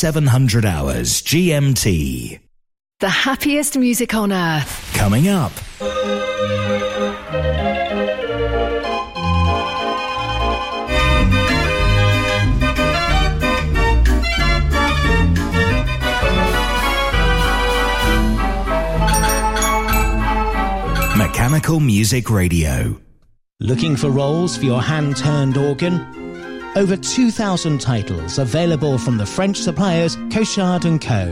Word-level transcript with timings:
It's 0.00 0.06
0700 0.06 0.64
hours 0.64 1.22
GMT. 1.22 2.38
The 3.00 3.08
happiest 3.08 3.76
music 3.76 4.14
on 4.14 4.32
earth. 4.32 4.94
Coming 4.94 5.26
up. 5.26 5.50
Mechanical 21.16 21.80
Music 21.80 22.30
Radio. 22.30 23.00
Looking 23.58 23.96
for 23.96 24.10
rolls 24.10 24.56
for 24.56 24.64
your 24.64 24.80
hand-turned 24.80 25.56
organ? 25.56 26.27
Over 26.78 26.96
2,000 26.96 27.80
titles 27.80 28.38
available 28.38 28.98
from 28.98 29.18
the 29.18 29.26
French 29.26 29.56
suppliers 29.56 30.14
Cochard 30.30 30.82
& 31.00 31.00
Co. 31.00 31.24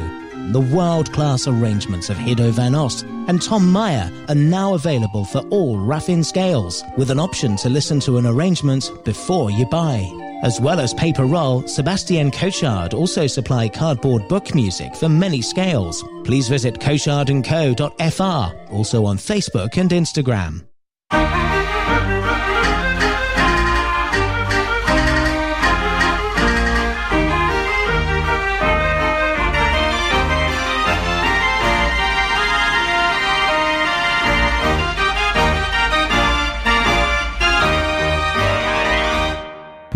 The 0.50 0.68
world-class 0.74 1.46
arrangements 1.46 2.10
of 2.10 2.16
Hido 2.16 2.50
van 2.50 2.74
Ost 2.74 3.04
and 3.28 3.40
Tom 3.40 3.70
Meyer 3.70 4.10
are 4.28 4.34
now 4.34 4.74
available 4.74 5.24
for 5.24 5.42
all 5.50 5.76
Raffin 5.78 6.24
scales, 6.24 6.82
with 6.96 7.12
an 7.12 7.20
option 7.20 7.54
to 7.58 7.68
listen 7.68 8.00
to 8.00 8.18
an 8.18 8.26
arrangement 8.26 8.90
before 9.04 9.52
you 9.52 9.66
buy. 9.66 10.10
As 10.42 10.60
well 10.60 10.80
as 10.80 10.92
paper 10.94 11.26
roll, 11.26 11.64
Sebastien 11.68 12.32
Cochard 12.32 12.92
also 12.92 13.28
supply 13.28 13.68
cardboard 13.68 14.26
book 14.26 14.52
music 14.52 14.96
for 14.96 15.08
many 15.08 15.42
scales. 15.42 16.02
Please 16.24 16.48
visit 16.48 16.80
cochardandco.fr, 16.80 18.72
also 18.72 19.04
on 19.04 19.16
Facebook 19.16 19.76
and 19.78 19.90
Instagram. 19.90 20.64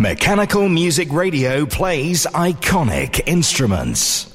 Mechanical 0.01 0.67
Music 0.67 1.13
Radio 1.13 1.63
plays 1.63 2.25
iconic 2.33 3.21
instruments. 3.27 4.30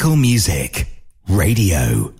Mechanical 0.00 0.16
Music 0.16 0.86
Radio. 1.28 2.19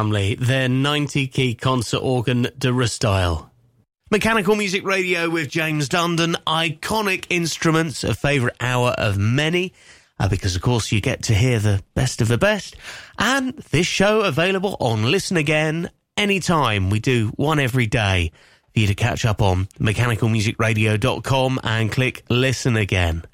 family, 0.00 0.34
their 0.36 0.66
90 0.66 1.26
key 1.26 1.54
concert 1.54 1.98
organ 1.98 2.48
de 2.56 2.68
Restyle. 2.68 3.50
Mechanical 4.10 4.56
Music 4.56 4.82
Radio 4.82 5.28
with 5.28 5.50
James 5.50 5.90
Dundon, 5.90 6.36
iconic 6.46 7.26
instruments, 7.28 8.02
a 8.02 8.14
favourite 8.14 8.56
hour 8.62 8.92
of 8.92 9.18
many, 9.18 9.74
uh, 10.18 10.26
because 10.26 10.56
of 10.56 10.62
course 10.62 10.90
you 10.90 11.02
get 11.02 11.24
to 11.24 11.34
hear 11.34 11.58
the 11.58 11.82
best 11.92 12.22
of 12.22 12.28
the 12.28 12.38
best. 12.38 12.76
And 13.18 13.52
this 13.72 13.86
show 13.86 14.22
available 14.22 14.78
on 14.80 15.10
Listen 15.10 15.36
Again 15.36 15.90
anytime. 16.16 16.88
We 16.88 16.98
do 16.98 17.28
one 17.36 17.60
every 17.60 17.86
day 17.86 18.32
for 18.72 18.80
you 18.80 18.86
to 18.86 18.94
catch 18.94 19.26
up 19.26 19.42
on 19.42 19.66
mechanicalmusicradio.com 19.78 21.60
and 21.62 21.92
click 21.92 22.24
Listen 22.30 22.74
Again. 22.78 23.24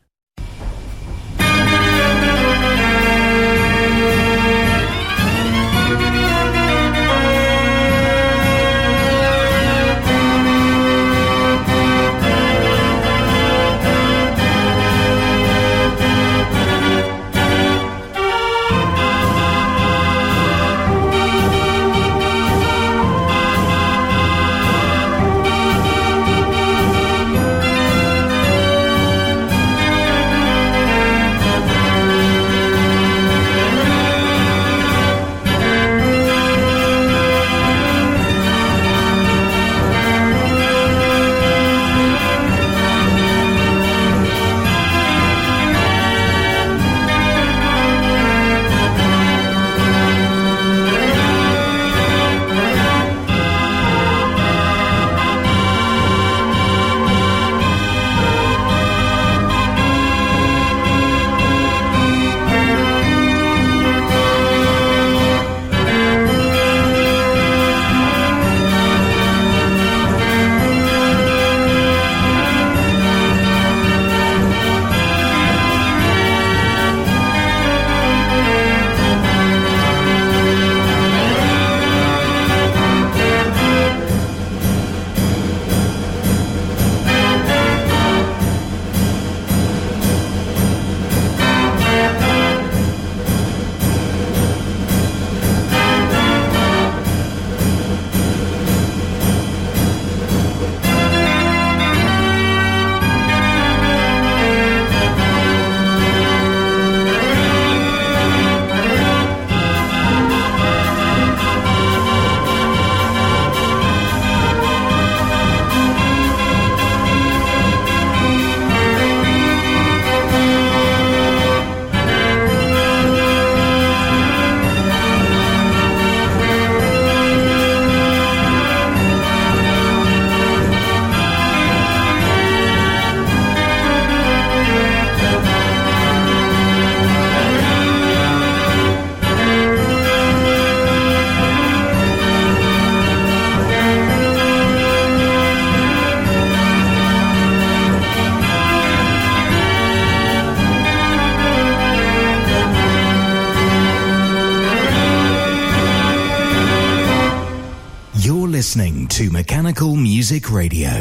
Music 160.29 160.51
Radio. 160.51 160.96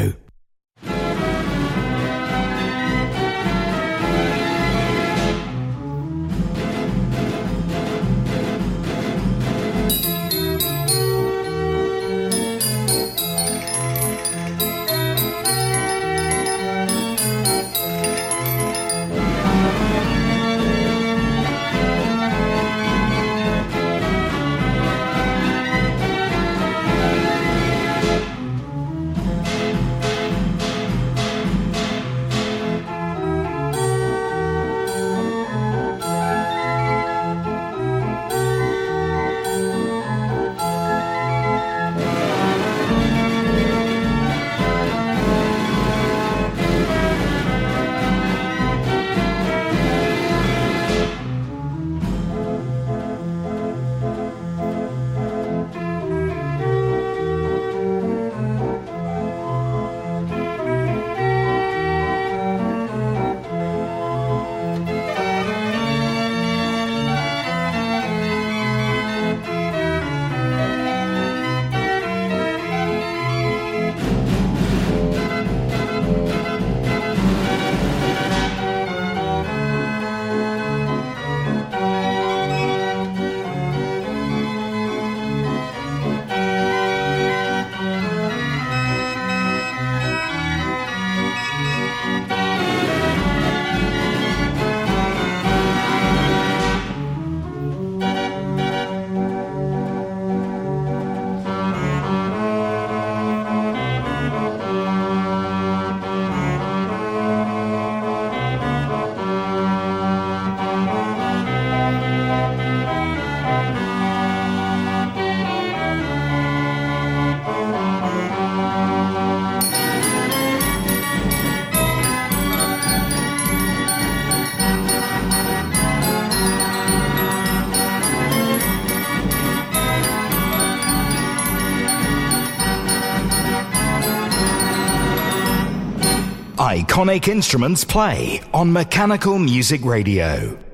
Iconic 136.96 137.28
instruments 137.28 137.84
play 137.84 138.40
on 138.54 138.72
Mechanical 138.72 139.38
Music 139.38 139.84
Radio. 139.84 140.65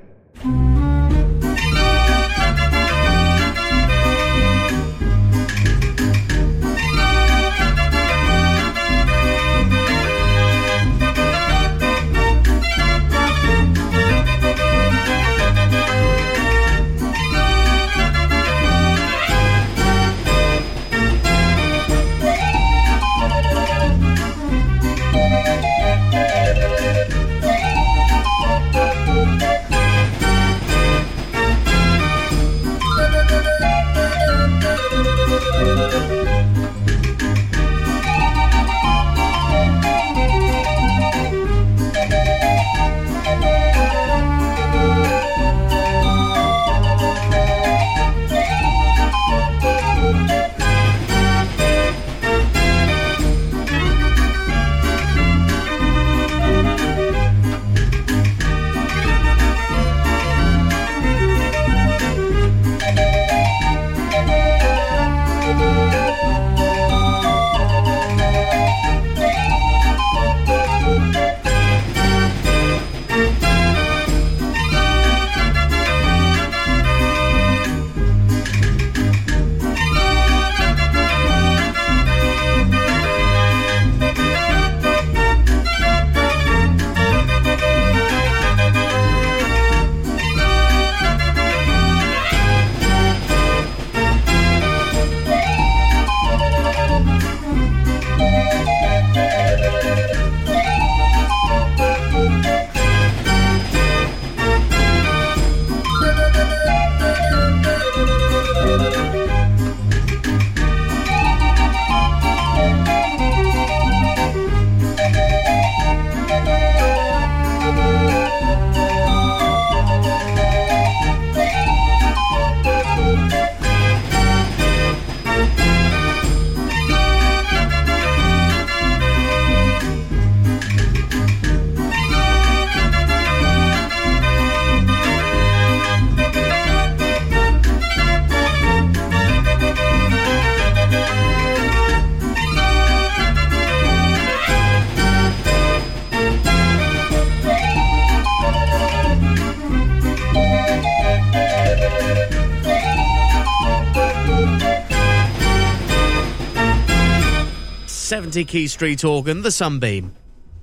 Key 158.32 158.66
Street 158.66 159.04
organ, 159.04 159.42
the 159.42 159.50
Sunbeam. 159.50 160.16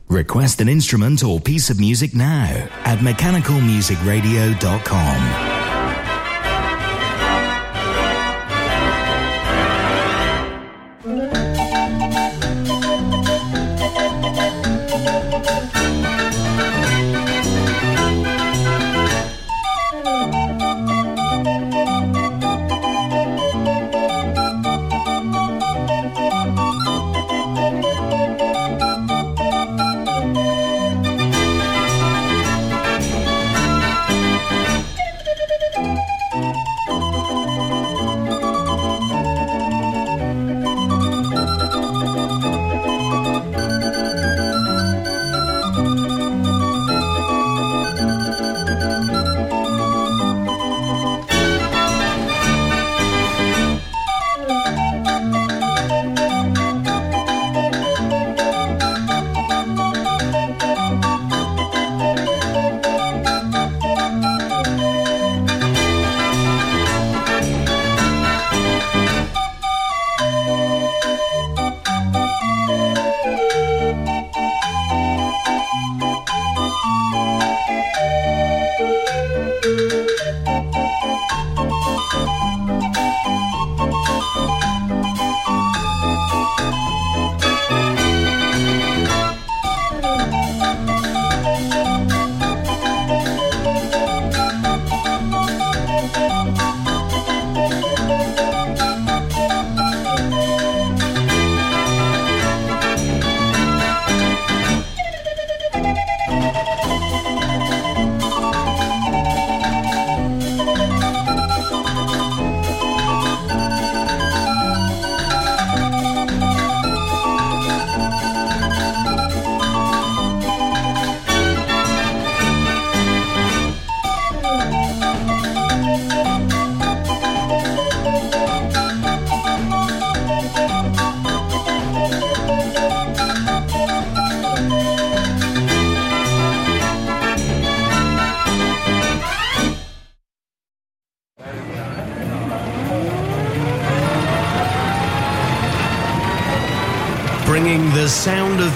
Request 0.10 0.60
an 0.60 0.68
instrument 0.68 1.24
or 1.24 1.40
piece 1.40 1.70
of 1.70 1.80
music 1.80 2.16
now 2.16 2.68
at 2.84 2.98
mechanicalmusicradio.com. 3.00 5.49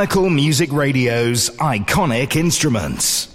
Mechanical 0.00 0.30
Music 0.30 0.72
Radio's 0.72 1.50
iconic 1.58 2.34
instruments. 2.34 3.29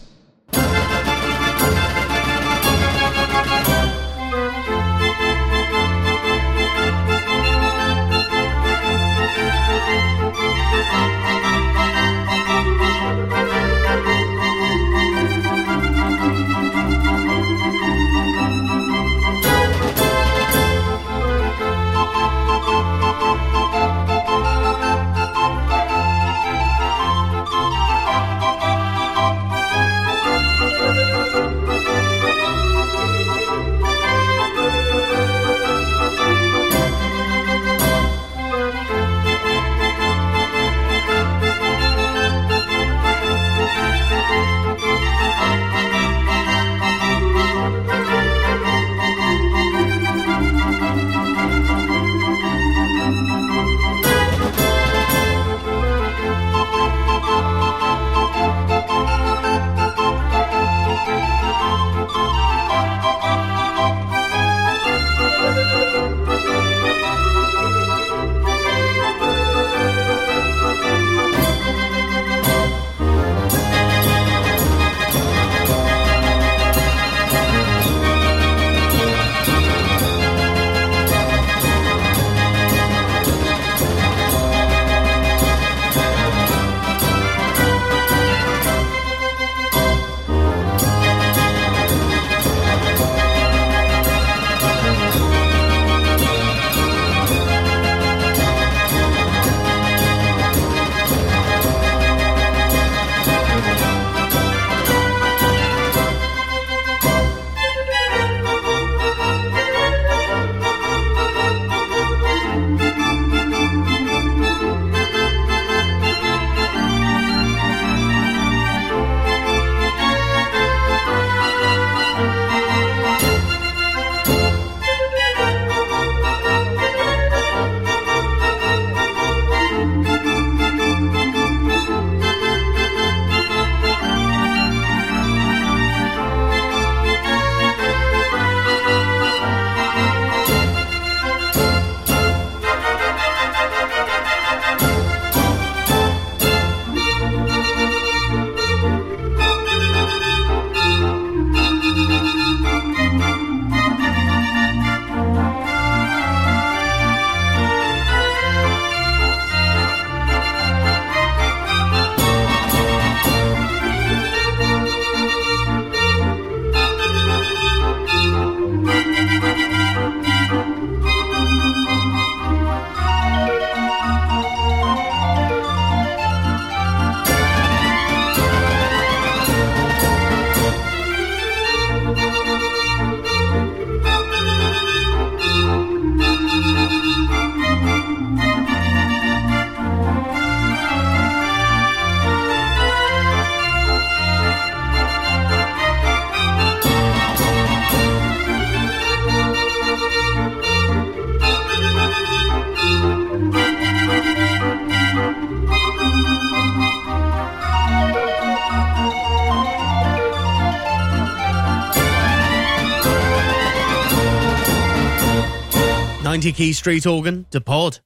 Key 216.56 216.74
Street 216.74 217.06
organ 217.06 217.46
to 217.52 217.60
pod. 217.60 218.00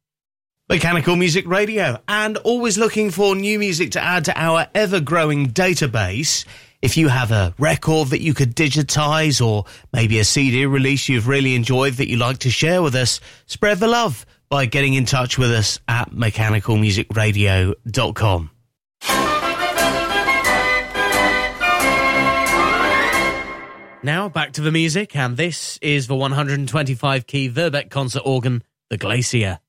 Mechanical 0.69 1.15
Music 1.15 1.47
Radio, 1.47 2.01
and 2.07 2.35
always 2.37 2.79
looking 2.79 3.11
for 3.11 3.35
new 3.35 3.59
music 3.59 3.91
to 3.91 4.03
add 4.03 4.25
to 4.25 4.35
our 4.35 4.65
ever 4.73 4.99
growing 4.99 5.51
database. 5.51 6.47
If 6.81 6.97
you 6.97 7.09
have 7.09 7.31
a 7.31 7.53
record 7.59 8.07
that 8.07 8.21
you 8.21 8.33
could 8.33 8.55
digitize 8.55 9.39
or 9.45 9.65
maybe 9.93 10.17
a 10.17 10.23
CD 10.23 10.65
release 10.65 11.07
you've 11.07 11.27
really 11.27 11.53
enjoyed 11.53 11.93
that 11.93 12.09
you'd 12.09 12.19
like 12.19 12.39
to 12.39 12.49
share 12.49 12.81
with 12.81 12.95
us, 12.95 13.19
spread 13.45 13.77
the 13.77 13.87
love 13.87 14.25
by 14.49 14.65
getting 14.65 14.95
in 14.95 15.05
touch 15.05 15.37
with 15.37 15.51
us 15.51 15.79
at 15.87 16.09
mechanicalmusicradio.com. 16.09 18.49
Now 24.01 24.29
back 24.29 24.53
to 24.53 24.61
the 24.61 24.71
music, 24.71 25.13
and 25.13 25.35
this 25.35 25.77
is 25.81 26.07
the 26.07 26.15
125 26.15 27.27
key 27.27 27.49
Verbeeck 27.49 27.89
concert 27.89 28.21
organ, 28.23 28.63
the 28.89 28.97
Glacier. 28.97 29.59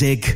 Music 0.00 0.29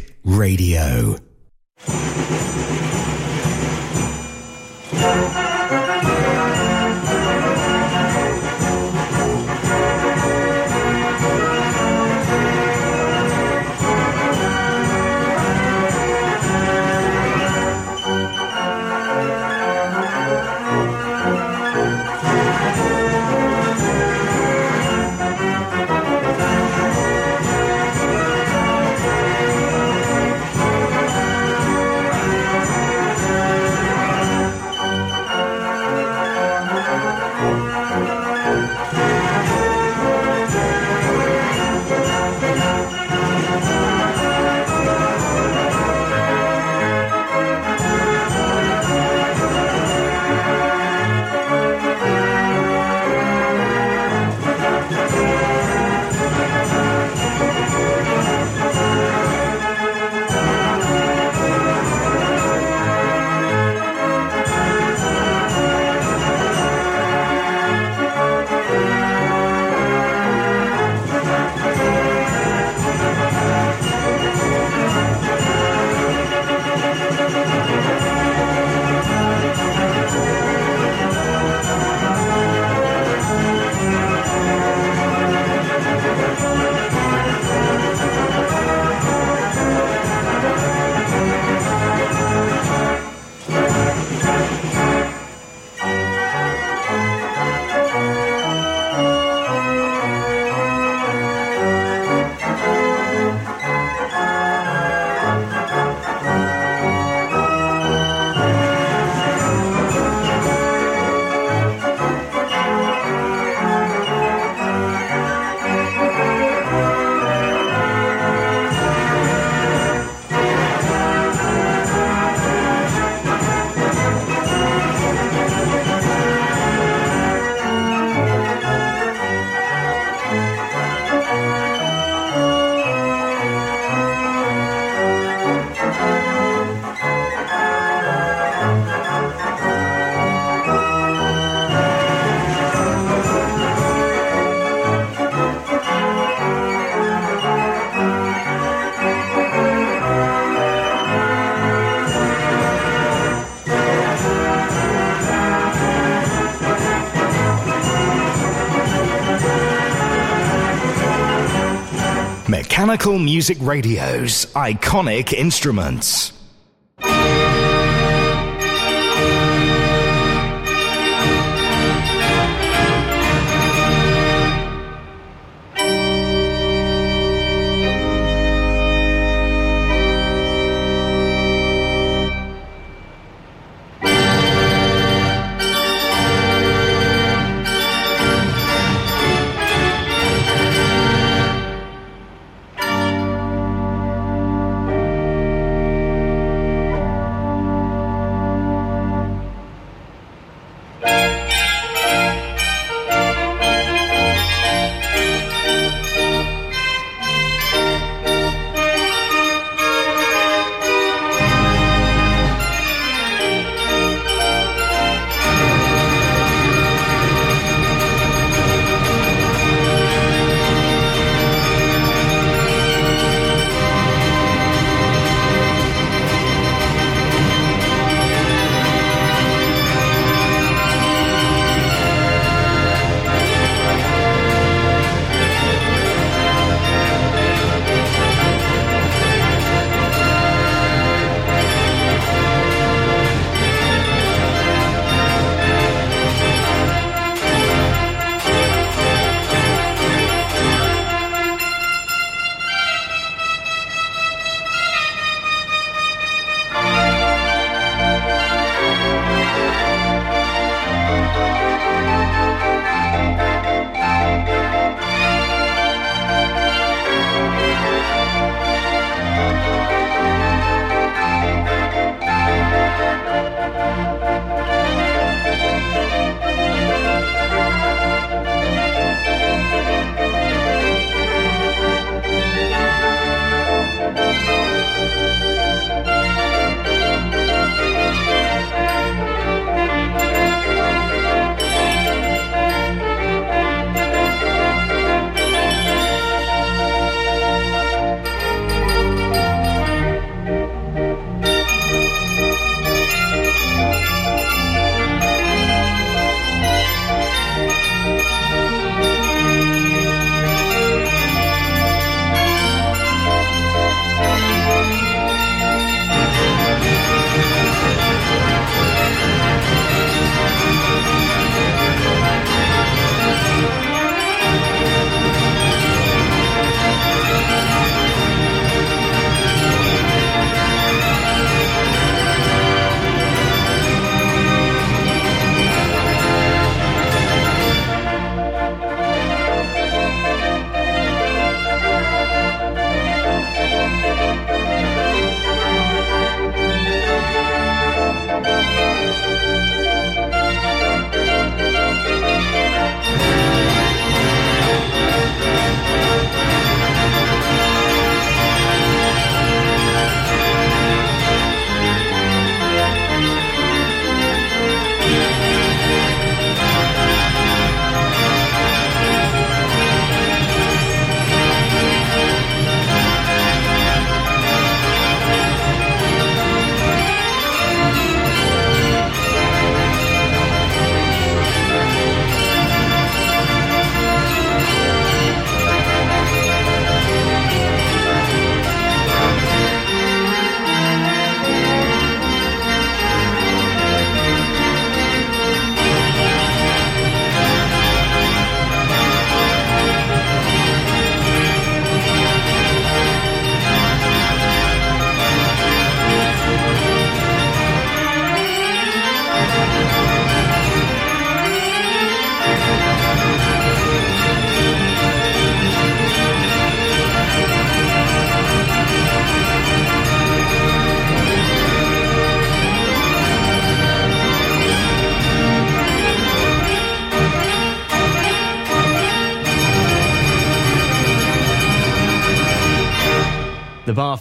Mechanical 162.95 163.19
Music 163.19 163.59
Radio's 163.61 164.47
iconic 164.55 165.33
instruments. 165.33 166.33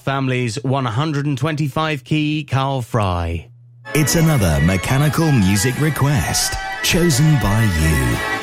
Family's 0.04 0.62
125 0.64 2.04
key 2.04 2.44
Carl 2.44 2.82
Frei. 2.82 3.50
It's 3.96 4.16
another 4.16 4.60
mechanical 4.66 5.32
music 5.32 5.80
request 5.80 6.56
chosen 6.84 7.34
by 7.42 7.64
you. 7.64 8.43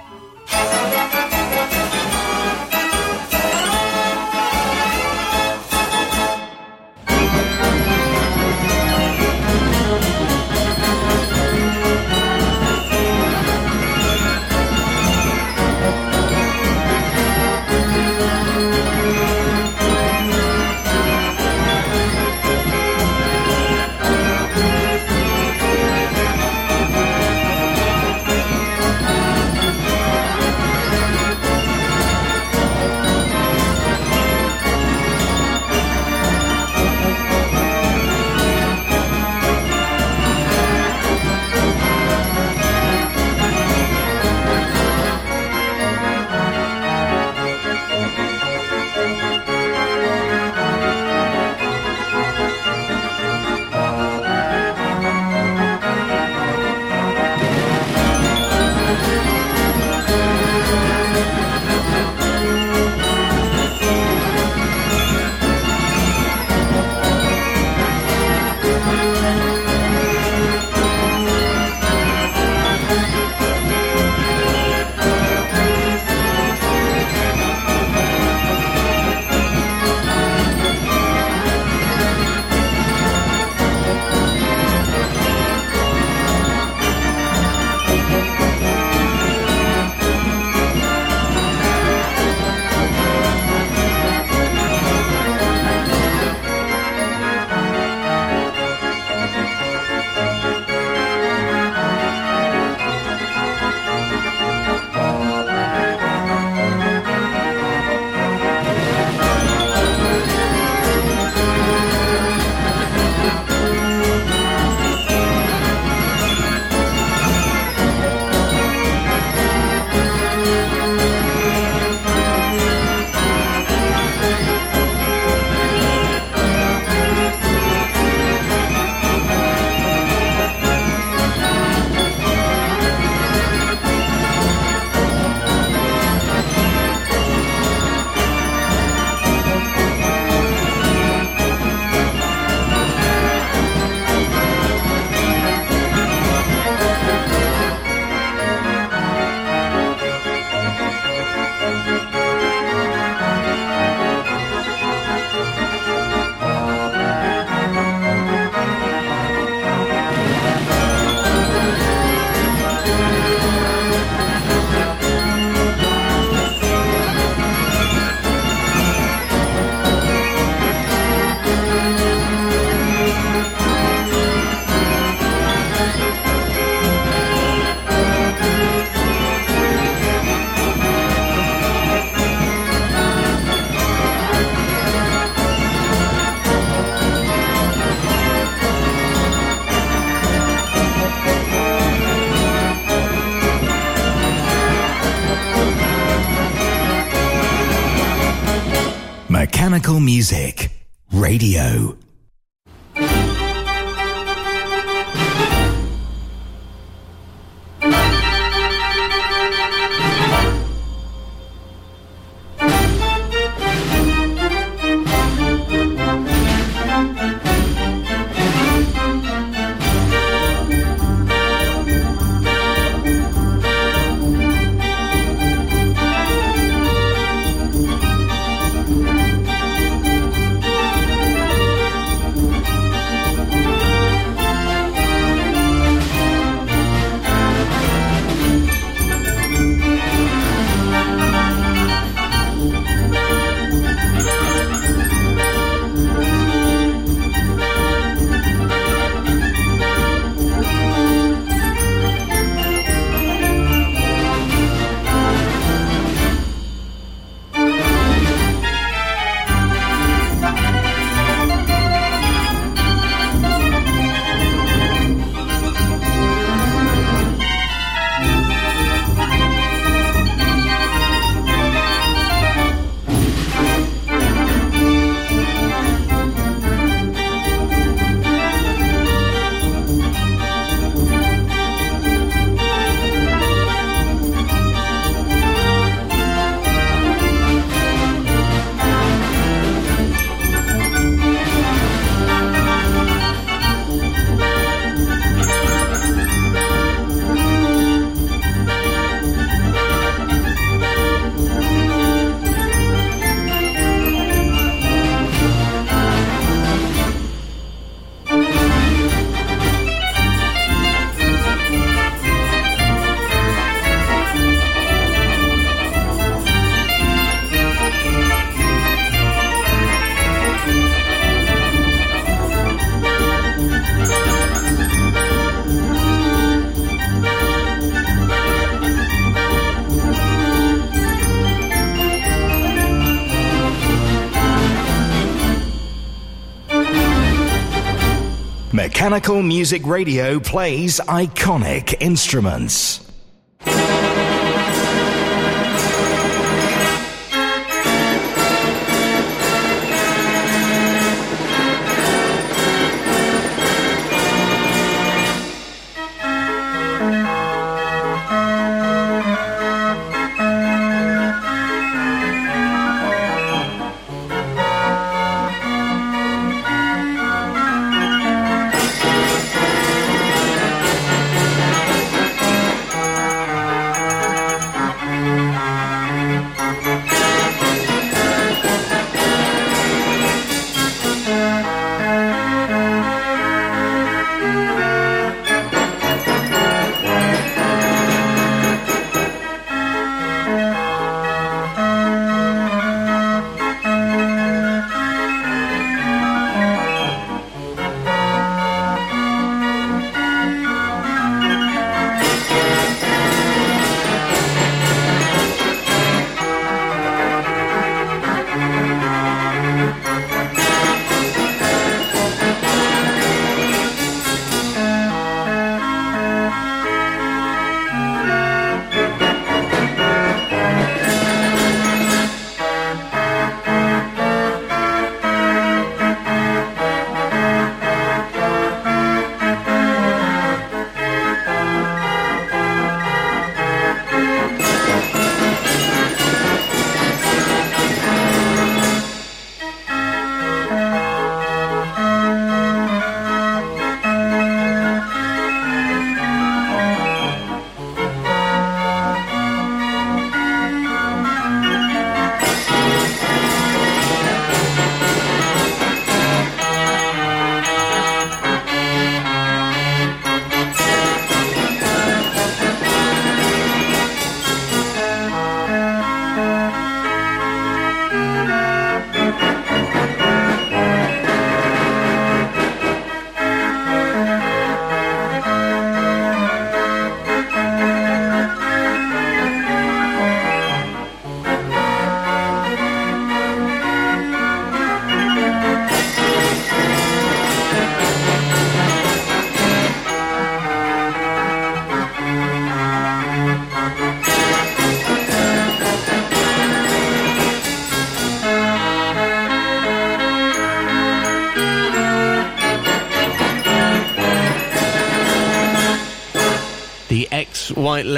Mechanical 339.01 339.41
Music 339.41 339.83
Radio 339.87 340.39
plays 340.39 340.99
iconic 340.99 341.95
instruments. 341.99 343.10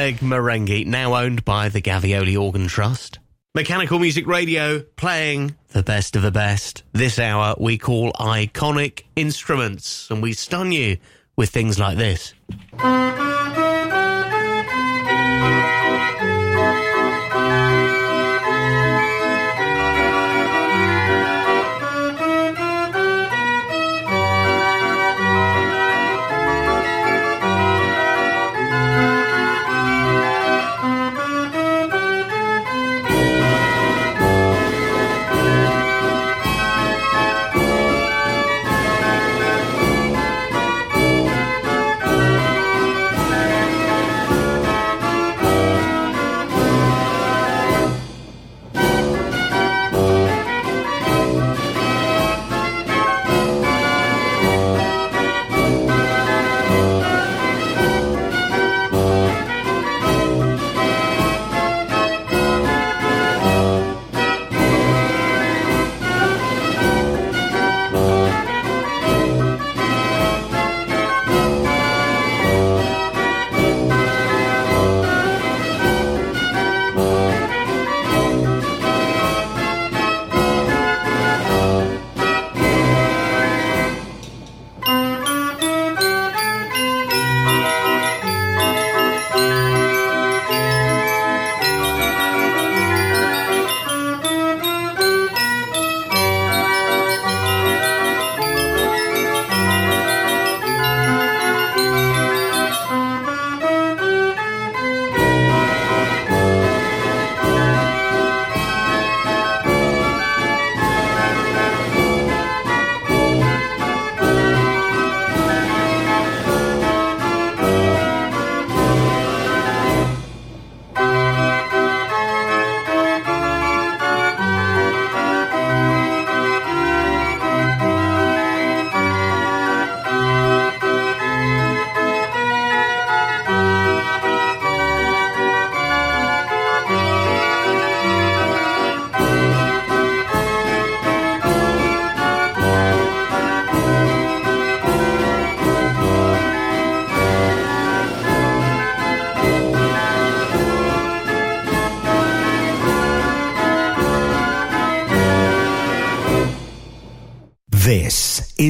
White 0.04 0.22
Leg 0.22 0.30
Marenghi, 0.30 0.86
now 0.86 1.16
owned 1.16 1.46
by 1.46 1.70
the 1.70 1.82
Gavioli 1.82 2.38
Organ 2.38 2.68
Trust. 2.68 3.20
Mechanical 3.56 4.00
Music 4.00 4.28
Radio 4.28 4.82
playing 4.98 5.56
the 5.70 5.82
best 5.82 6.18
of 6.18 6.24
the 6.24 6.32
best. 6.32 6.84
This 6.92 7.18
hour 7.18 7.56
we 7.58 7.78
call 7.78 8.12
iconic 8.14 9.04
instruments, 9.16 10.10
and 10.12 10.22
we 10.22 10.34
stun 10.34 10.74
you 10.74 10.98
with 11.38 11.52
things 11.52 11.80
like 11.80 11.98
this. 11.98 12.34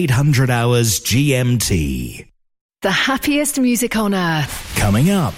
0800 0.00 0.48
hours 0.48 1.00
GMT. 1.00 2.26
The 2.80 2.90
happiest 2.90 3.60
music 3.60 3.96
on 3.96 4.14
earth. 4.14 4.74
Coming 4.76 5.10
up. 5.10 5.34